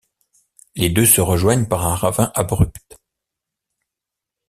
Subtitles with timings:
[0.73, 2.97] Les deux se rejoignent par un ravin abrupt.